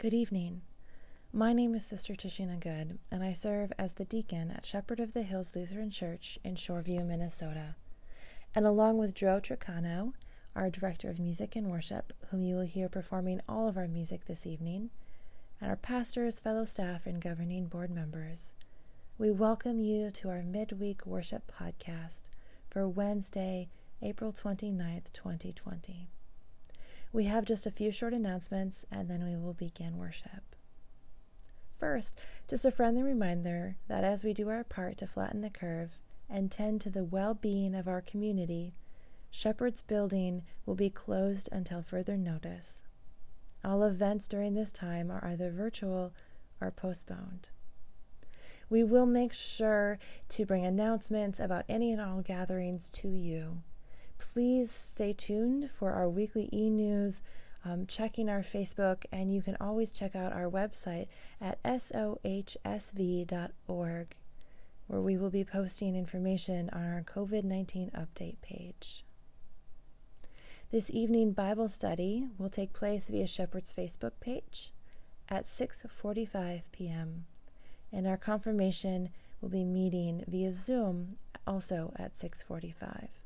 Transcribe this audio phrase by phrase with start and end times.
[0.00, 0.62] Good evening.
[1.30, 5.12] My name is Sister Tishina Good, and I serve as the deacon at Shepherd of
[5.12, 7.74] the Hills Lutheran Church in Shoreview, Minnesota.
[8.54, 10.14] And along with Joe Tricano,
[10.56, 14.24] our Director of Music and Worship, whom you will hear performing all of our music
[14.24, 14.88] this evening,
[15.60, 18.54] and our pastors, fellow staff, and governing board members,
[19.18, 22.22] we welcome you to our midweek worship podcast
[22.70, 23.68] for Wednesday,
[24.00, 26.08] April 29th, 2020.
[27.12, 30.54] We have just a few short announcements and then we will begin worship.
[31.78, 35.98] First, just a friendly reminder that as we do our part to flatten the curve
[36.28, 38.74] and tend to the well being of our community,
[39.30, 42.84] Shepherd's Building will be closed until further notice.
[43.64, 46.12] All events during this time are either virtual
[46.60, 47.48] or postponed.
[48.68, 49.98] We will make sure
[50.28, 53.62] to bring announcements about any and all gatherings to you
[54.20, 57.22] please stay tuned for our weekly e news,
[57.64, 61.08] um, checking our Facebook, and you can always check out our website
[61.40, 62.46] at sohsv.org,
[64.86, 69.04] where we will be posting information on our COVID 19 update page.
[70.70, 74.70] This evening Bible study will take place via Shepherd's Facebook page
[75.28, 77.24] at 6:45 p.m.
[77.92, 79.08] and our confirmation
[79.40, 83.19] will be meeting via Zoom also at 6:45.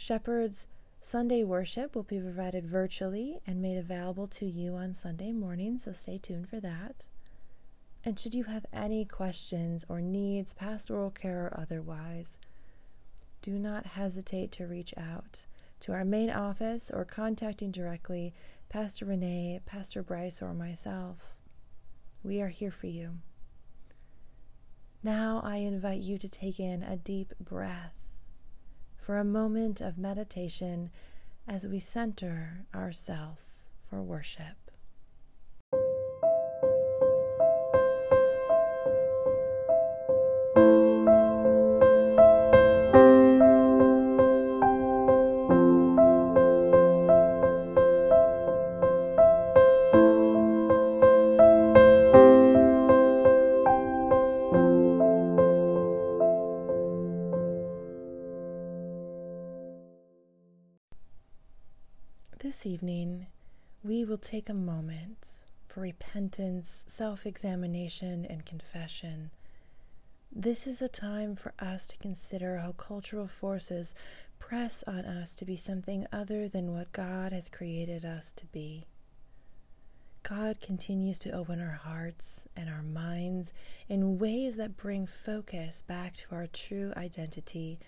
[0.00, 0.66] Shepherd's
[1.02, 5.92] Sunday worship will be provided virtually and made available to you on Sunday morning, so
[5.92, 7.04] stay tuned for that.
[8.02, 12.38] And should you have any questions or needs, pastoral care or otherwise,
[13.42, 15.44] do not hesitate to reach out
[15.80, 18.32] to our main office or contacting directly
[18.70, 21.34] Pastor Renee, Pastor Bryce, or myself.
[22.22, 23.18] We are here for you.
[25.02, 27.99] Now I invite you to take in a deep breath
[29.10, 30.88] for a moment of meditation
[31.48, 34.69] as we center ourselves for worship.
[64.30, 69.30] Take a moment for repentance, self examination, and confession.
[70.30, 73.92] This is a time for us to consider how cultural forces
[74.38, 78.86] press on us to be something other than what God has created us to be.
[80.22, 83.52] God continues to open our hearts and our minds
[83.88, 87.80] in ways that bring focus back to our true identity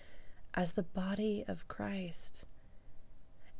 [0.53, 2.45] as the body of Christ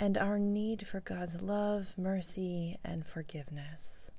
[0.04, 4.12] and our need for God's love, mercy, and forgiveness.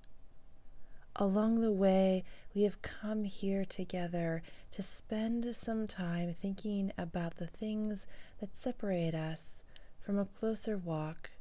[1.15, 2.25] Along the way,
[2.55, 8.09] we have come here together to spend some time thinking about the things
[8.41, 9.63] that separate us
[10.01, 11.33] from a closer walk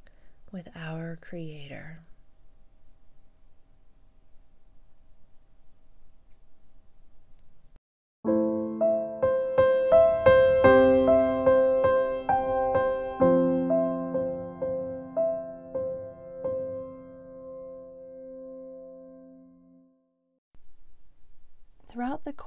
[0.51, 2.01] with our Creator.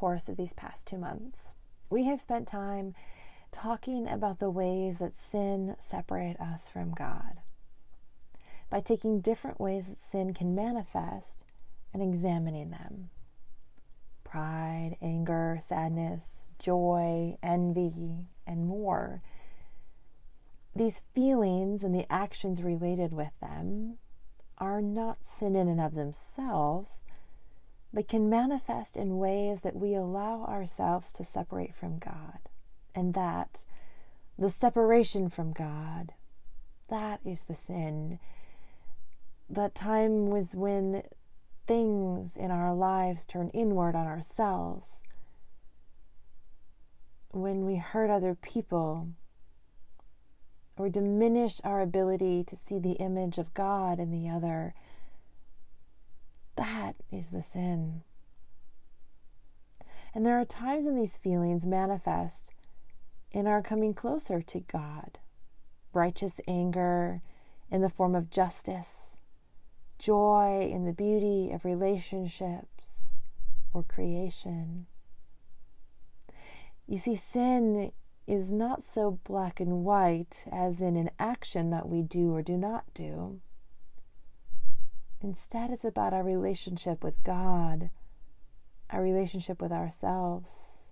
[0.06, 1.56] Course of these past two months,
[1.90, 2.94] we have spent time
[3.50, 7.40] talking about the ways that sin separate us from God.
[8.70, 11.44] By taking different ways that sin can manifest
[11.92, 13.10] and examining them
[14.22, 19.22] pride, anger, sadness, joy, envy, and more.
[20.76, 23.98] These feelings and the actions related with them
[24.58, 27.02] are not sin in and of themselves,
[27.96, 32.40] but can manifest in ways that we allow ourselves to separate from God.
[32.94, 33.64] And that,
[34.38, 36.12] the separation from God,
[36.90, 38.18] that is the sin.
[39.48, 41.04] That time was when
[41.66, 45.02] things in our lives turn inward on ourselves.
[47.30, 49.08] When we hurt other people
[50.76, 54.74] or diminish our ability to see the image of God in the other
[56.56, 58.02] that is the sin.
[60.14, 62.52] And there are times when these feelings manifest
[63.30, 65.18] in our coming closer to God
[65.92, 67.22] righteous anger
[67.70, 69.16] in the form of justice,
[69.98, 73.14] joy in the beauty of relationships
[73.72, 74.86] or creation.
[76.86, 77.92] You see, sin
[78.26, 82.56] is not so black and white as in an action that we do or do
[82.56, 83.40] not do
[85.22, 87.90] Instead, it's about our relationship with God,
[88.90, 90.84] our relationship with ourselves,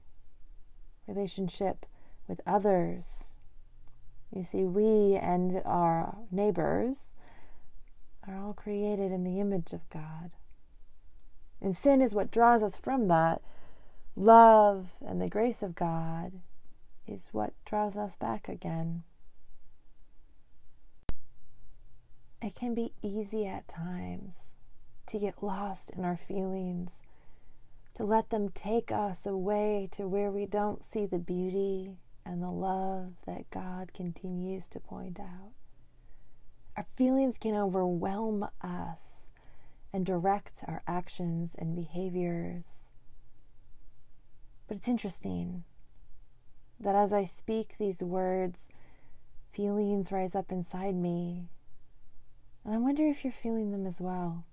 [1.06, 1.86] relationship
[2.26, 3.34] with others.
[4.34, 7.02] You see, we and our neighbors
[8.26, 10.30] are all created in the image of God.
[11.60, 13.42] And sin is what draws us from that.
[14.16, 16.32] Love and the grace of God
[17.06, 19.02] is what draws us back again.
[22.42, 24.34] It can be easy at times
[25.06, 27.02] to get lost in our feelings,
[27.96, 31.96] to let them take us away to where we don't see the beauty
[32.26, 35.52] and the love that God continues to point out.
[36.76, 39.26] Our feelings can overwhelm us
[39.92, 42.64] and direct our actions and behaviors.
[44.66, 45.62] But it's interesting
[46.80, 48.70] that as I speak these words,
[49.52, 51.48] feelings rise up inside me.
[52.64, 54.44] And I wonder if you're feeling them as well.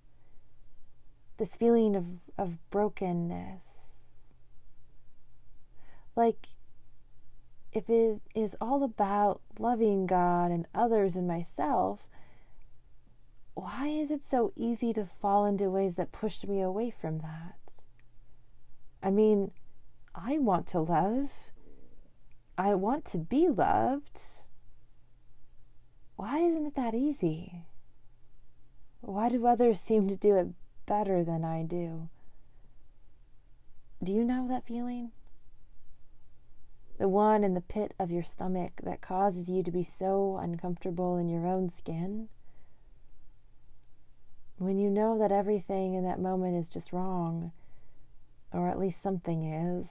[1.38, 2.06] This feeling of,
[2.38, 4.02] of brokenness.
[6.16, 6.48] Like
[7.72, 12.02] if it is all about loving God and others and myself,
[13.54, 17.82] why is it so easy to fall into ways that pushed me away from that?
[19.02, 19.52] I mean,
[20.14, 21.32] I want to love.
[22.58, 24.22] I want to be loved.
[26.18, 27.66] Why isn't it that easy?
[29.02, 30.48] Why do others seem to do it
[30.86, 32.10] better than I do?
[34.04, 35.12] Do you know that feeling?
[36.98, 41.18] The one in the pit of your stomach that causes you to be so uncomfortable
[41.18, 42.30] in your own skin?
[44.62, 47.52] when you know that everything in that moment is just wrong,
[48.54, 49.88] or at least something is,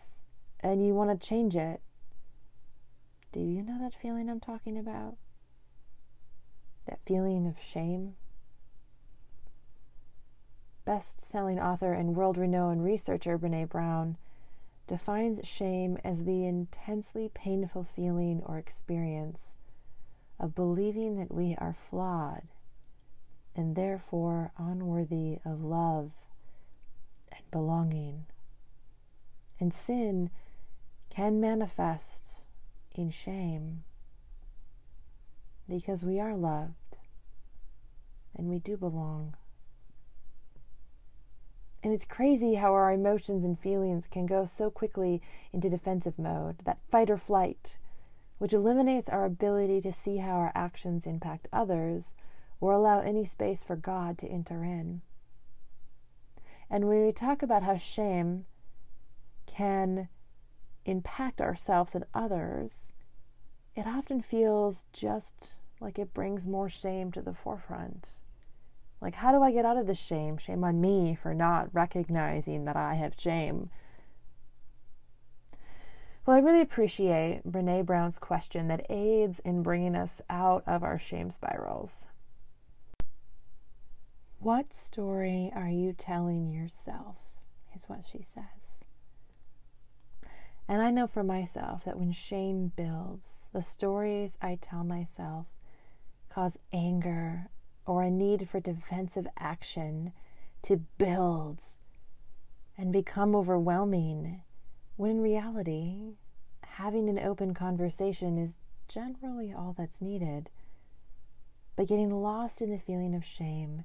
[0.60, 1.80] and you want to change it,
[3.32, 5.16] do you know that feeling I'm talking about?
[6.86, 8.14] That feeling of shame?
[10.90, 14.16] Best selling author and world renowned researcher Brene Brown
[14.88, 19.54] defines shame as the intensely painful feeling or experience
[20.40, 22.42] of believing that we are flawed
[23.54, 26.10] and therefore unworthy of love
[27.30, 28.26] and belonging.
[29.60, 30.28] And sin
[31.08, 32.32] can manifest
[32.96, 33.84] in shame
[35.68, 36.96] because we are loved
[38.36, 39.36] and we do belong.
[41.82, 45.22] And it's crazy how our emotions and feelings can go so quickly
[45.52, 47.78] into defensive mode, that fight or flight,
[48.38, 52.12] which eliminates our ability to see how our actions impact others
[52.60, 55.00] or allow any space for God to enter in.
[56.68, 58.44] And when we talk about how shame
[59.46, 60.08] can
[60.84, 62.92] impact ourselves and others,
[63.74, 68.20] it often feels just like it brings more shame to the forefront.
[69.00, 70.36] Like, how do I get out of this shame?
[70.36, 73.70] Shame on me for not recognizing that I have shame.
[76.26, 80.98] Well, I really appreciate Brene Brown's question that aids in bringing us out of our
[80.98, 82.04] shame spirals.
[84.38, 87.16] What story are you telling yourself?
[87.74, 88.84] Is what she says.
[90.68, 95.46] And I know for myself that when shame builds, the stories I tell myself
[96.28, 97.48] cause anger
[97.86, 100.12] or a need for defensive action
[100.62, 101.62] to build
[102.76, 104.42] and become overwhelming,
[104.96, 106.14] when in reality,
[106.62, 108.58] having an open conversation is
[108.88, 110.50] generally all that's needed.
[111.76, 113.84] But getting lost in the feeling of shame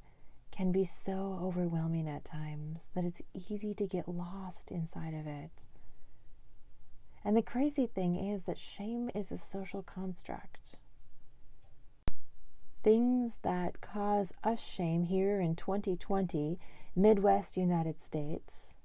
[0.52, 5.52] can be so overwhelming at times that it's easy to get lost inside of it.
[7.24, 10.78] And the crazy thing is that shame is a social construct.
[12.86, 16.60] Things that cause us shame here in 2020,
[16.96, 18.76] Midwest United States,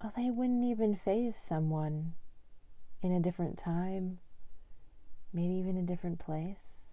[0.00, 2.12] well, they wouldn't even face someone
[3.02, 4.20] in a different time,
[5.32, 6.84] maybe even a different place.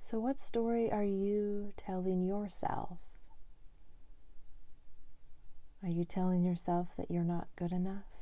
[0.00, 2.96] So, what story are you telling yourself?
[5.82, 8.15] Are you telling yourself that you're not good enough?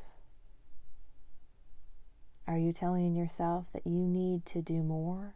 [2.47, 5.35] Are you telling yourself that you need to do more?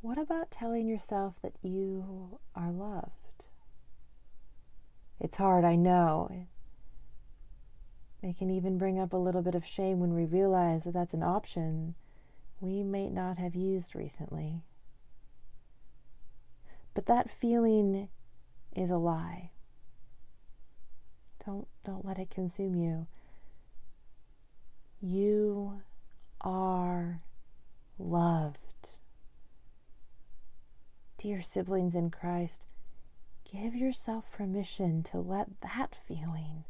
[0.00, 3.46] What about telling yourself that you are loved?
[5.20, 6.46] It's hard, I know.
[8.22, 11.14] It can even bring up a little bit of shame when we realize that that's
[11.14, 11.94] an option
[12.60, 14.62] we may not have used recently.
[16.94, 18.08] But that feeling
[18.76, 19.50] is a lie.
[21.44, 23.06] Don't don't let it consume you.
[25.04, 25.82] You
[26.40, 27.20] are
[27.98, 28.58] loved.
[31.18, 32.64] dear siblings in Christ,
[33.50, 36.64] give yourself permission to let that feeling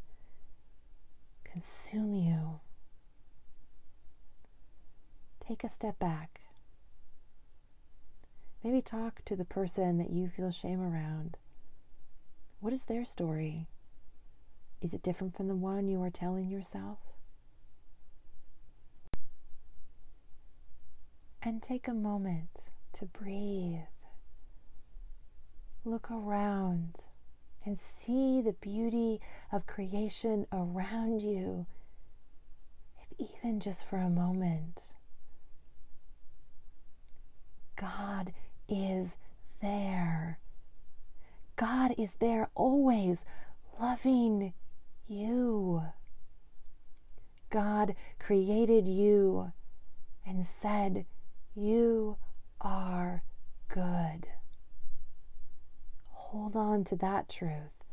[1.43, 2.59] consume you.
[5.47, 6.41] Take a step back.
[8.63, 11.37] Maybe talk to the person that you feel shame around.
[12.59, 13.67] What is their story?
[14.81, 16.99] Is it different from the one you are telling yourself?
[21.45, 23.81] And take a moment to breathe.
[25.83, 26.99] Look around
[27.65, 29.19] and see the beauty
[29.51, 31.65] of creation around you,
[32.97, 34.79] if even just for a moment.
[37.75, 38.31] God
[38.69, 39.17] is
[39.61, 40.39] there.
[41.57, 43.25] God is there always,
[43.81, 44.53] loving
[45.07, 45.83] you.
[47.49, 49.51] God created you
[50.25, 51.05] and said,
[51.55, 52.17] You
[52.61, 53.23] are
[53.67, 54.27] good.
[56.09, 57.83] Hold on to that truth.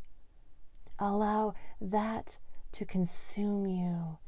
[0.98, 2.38] Allow that
[2.72, 4.18] to consume you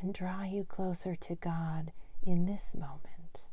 [0.00, 3.46] and draw you closer to God in this moment.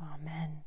[0.00, 0.64] Amen.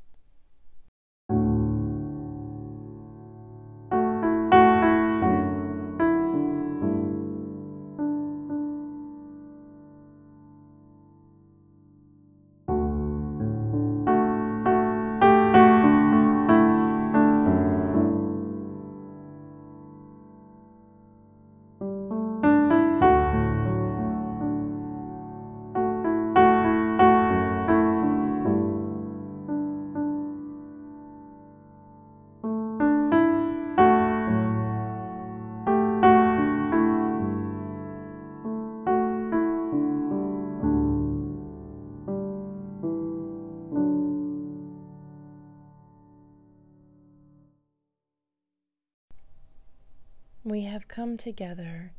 [50.98, 51.92] Come together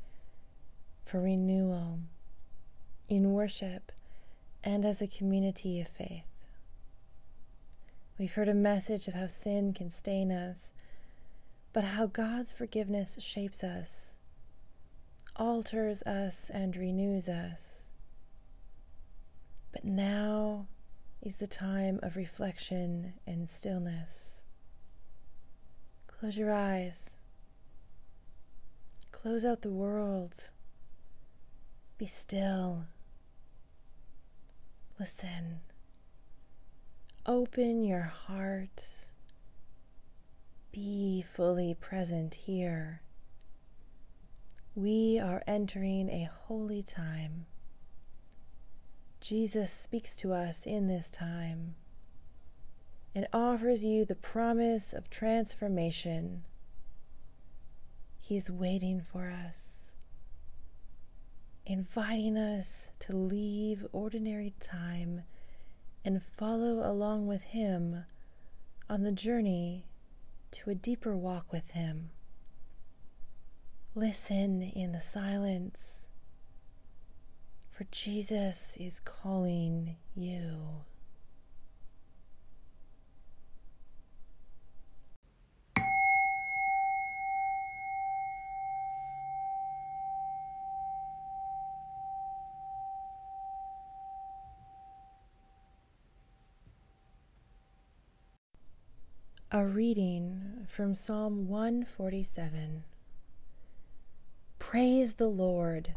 [1.04, 2.00] for renewal
[3.08, 3.92] in worship
[4.64, 6.24] and as a community of faith.
[8.18, 10.74] We've heard a message of how sin can stain us,
[11.72, 14.18] but how God's forgiveness shapes us,
[15.36, 17.90] alters us, and renews us.
[19.70, 20.66] But now
[21.22, 24.42] is the time of reflection and stillness.
[26.08, 27.17] Close your eyes.
[29.22, 30.50] Close out the world.
[31.98, 32.84] Be still.
[35.00, 35.58] Listen.
[37.26, 39.10] Open your heart.
[40.70, 43.02] Be fully present here.
[44.76, 47.46] We are entering a holy time.
[49.20, 51.74] Jesus speaks to us in this time
[53.16, 56.44] and offers you the promise of transformation
[58.18, 59.96] he is waiting for us,
[61.64, 65.22] inviting us to leave ordinary time
[66.04, 68.04] and follow along with Him
[68.88, 69.86] on the journey
[70.50, 72.10] to a deeper walk with Him.
[73.94, 76.06] Listen in the silence,
[77.70, 80.84] for Jesus is calling you.
[99.50, 102.84] A reading from Psalm 147.
[104.58, 105.94] Praise the Lord.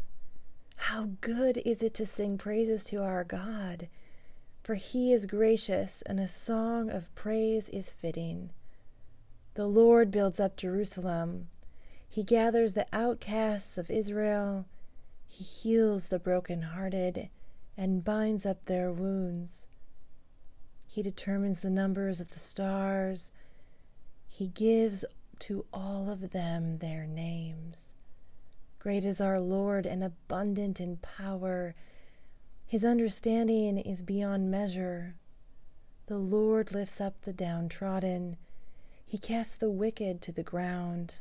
[0.76, 3.88] How good is it to sing praises to our God!
[4.62, 8.52] For he is gracious, and a song of praise is fitting.
[9.52, 11.48] The Lord builds up Jerusalem.
[12.08, 14.64] He gathers the outcasts of Israel.
[15.28, 17.28] He heals the broken-hearted
[17.76, 19.68] and binds up their wounds.
[20.86, 23.30] He determines the numbers of the stars
[24.32, 25.04] he gives
[25.38, 27.92] to all of them their names.
[28.78, 31.74] Great is our Lord and abundant in power.
[32.66, 35.16] His understanding is beyond measure.
[36.06, 38.38] The Lord lifts up the downtrodden.
[39.04, 41.20] He casts the wicked to the ground.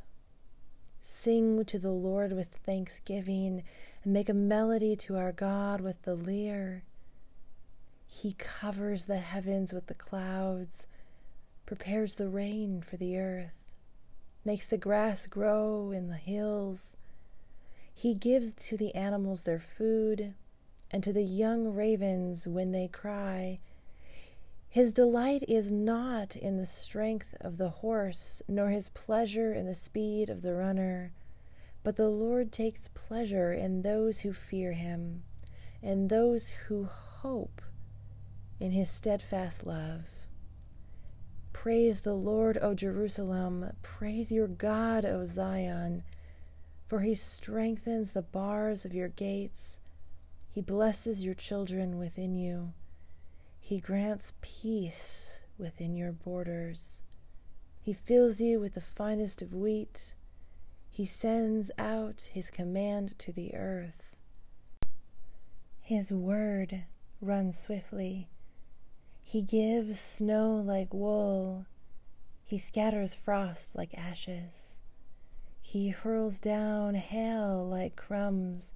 [1.02, 3.64] Sing to the Lord with thanksgiving
[4.06, 6.84] and make a melody to our God with the lyre.
[8.08, 10.88] He covers the heavens with the clouds
[11.72, 13.72] prepares the rain for the earth,
[14.44, 16.98] makes the grass grow in the hills.
[17.94, 20.34] He gives to the animals their food,
[20.92, 23.60] and to the young ravens when they cry.
[24.68, 29.74] His delight is not in the strength of the horse, nor his pleasure in the
[29.74, 31.14] speed of the runner,
[31.84, 35.24] but the Lord takes pleasure in those who fear him,
[35.82, 37.62] and those who hope
[38.60, 40.21] in his steadfast love.
[41.62, 43.74] Praise the Lord, O Jerusalem.
[43.84, 46.02] Praise your God, O Zion.
[46.88, 49.78] For he strengthens the bars of your gates.
[50.50, 52.74] He blesses your children within you.
[53.60, 57.04] He grants peace within your borders.
[57.80, 60.16] He fills you with the finest of wheat.
[60.90, 64.16] He sends out his command to the earth.
[65.80, 66.86] His word
[67.22, 68.30] runs swiftly.
[69.32, 71.66] He gives snow like wool.
[72.44, 74.82] He scatters frost like ashes.
[75.62, 78.74] He hurls down hail like crumbs.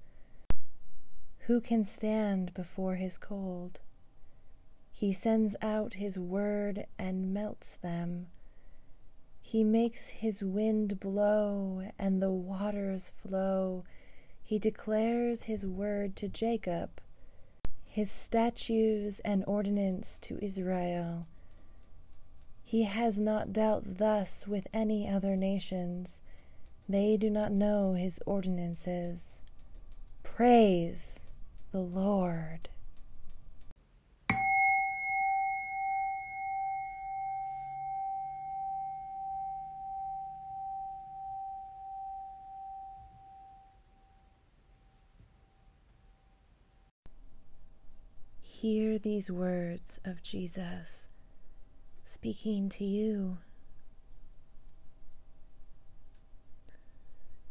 [1.40, 3.80] Who can stand before his cold?
[4.90, 8.28] He sends out his word and melts them.
[9.42, 13.84] He makes his wind blow and the waters flow.
[14.42, 17.02] He declares his word to Jacob,
[17.96, 21.26] his statutes and ordinance to Israel.
[22.62, 26.20] He has not dealt thus with any other nations.
[26.86, 29.42] They do not know his ordinances.
[30.22, 31.28] Praise
[31.72, 32.68] the Lord.
[48.68, 51.08] Hear these words of Jesus
[52.04, 53.38] speaking to you.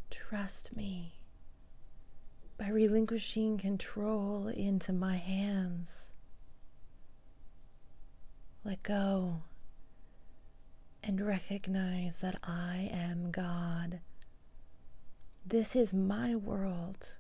[0.10, 1.13] Trust me
[2.57, 6.15] by relinquishing control into my hands.
[8.65, 9.43] Let go
[11.01, 14.01] and recognize that I am God.
[15.46, 17.13] This is my world.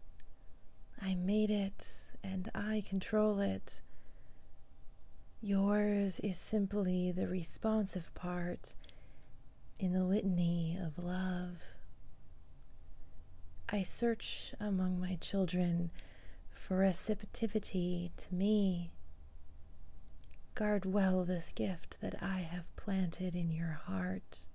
[1.01, 1.87] I made it
[2.21, 3.81] and I control it.
[5.45, 8.73] Yours is simply the responsive part
[9.79, 11.57] in the litany of love.
[13.69, 15.91] I search among my children
[16.49, 18.89] for receptivity to me.
[20.55, 24.47] Guard well this gift that I have planted in your heart.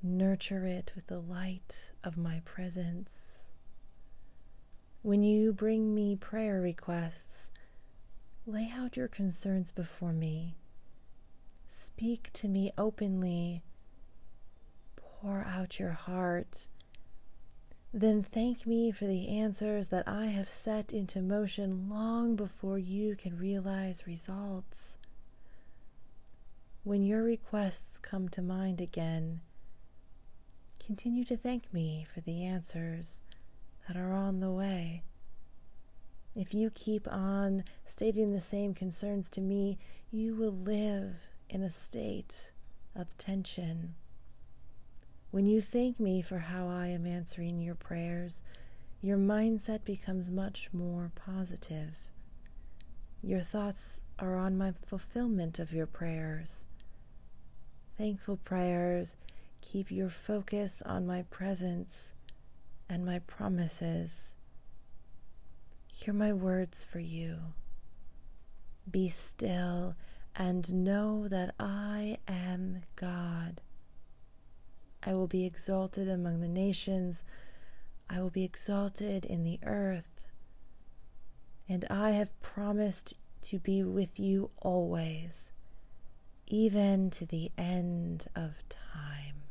[0.00, 3.46] Nurture it with the light of my presence.
[5.02, 7.50] When you bring me prayer requests,
[8.46, 10.56] lay out your concerns before me.
[11.68, 13.62] Speak to me openly.
[14.96, 16.66] Pour out your heart
[17.94, 23.14] then thank me for the answers that I have set into motion long before you
[23.16, 24.96] can realize results.
[26.84, 29.42] When your requests come to mind again,
[30.84, 33.20] continue to thank me for the answers
[33.86, 35.02] that are on the way.
[36.34, 39.78] If you keep on stating the same concerns to me,
[40.10, 41.16] you will live
[41.50, 42.52] in a state
[42.96, 43.94] of tension.
[45.30, 48.42] When you thank me for how I am answering your prayers,
[49.02, 51.96] your mindset becomes much more positive.
[53.22, 56.66] Your thoughts are on my fulfillment of your prayers.
[57.98, 59.16] Thankful prayers
[59.60, 62.14] keep your focus on my presence
[62.88, 64.34] and my promises.
[65.94, 67.38] Hear my words for you.
[68.90, 69.94] Be still
[70.34, 73.60] and know that I am God.
[75.04, 77.24] I will be exalted among the nations.
[78.08, 80.26] I will be exalted in the earth.
[81.68, 85.52] And I have promised to be with you always,
[86.46, 89.42] even to the end of time.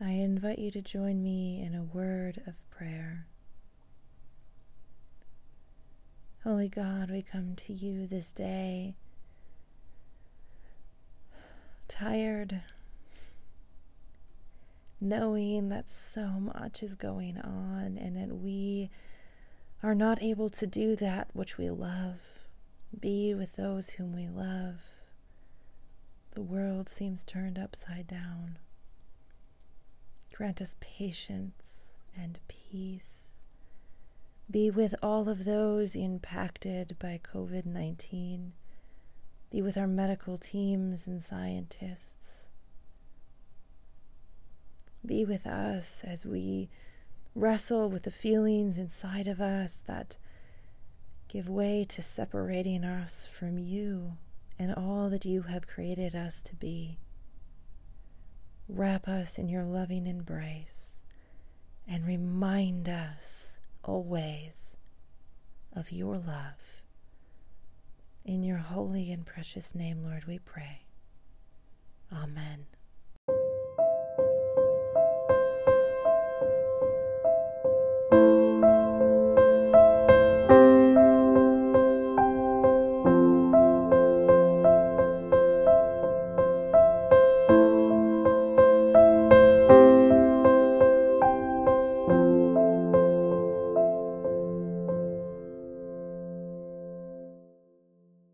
[0.00, 0.10] I
[0.54, 3.26] invite you to join me in a word of prayer.
[6.44, 8.94] Holy God, we come to you this day
[11.88, 12.60] tired,
[15.00, 18.90] knowing that so much is going on and that we
[19.82, 22.20] are not able to do that which we love,
[22.98, 24.76] be with those whom we love.
[26.34, 28.58] The world seems turned upside down.
[30.34, 33.36] Grant us patience and peace.
[34.50, 38.52] Be with all of those impacted by COVID 19.
[39.52, 42.48] Be with our medical teams and scientists.
[45.06, 46.68] Be with us as we
[47.36, 50.16] wrestle with the feelings inside of us that
[51.28, 54.14] give way to separating us from you
[54.58, 56.98] and all that you have created us to be.
[58.68, 61.02] Wrap us in your loving embrace
[61.86, 64.76] and remind us always
[65.74, 66.82] of your love.
[68.24, 70.82] In your holy and precious name, Lord, we pray.
[72.10, 72.66] Amen.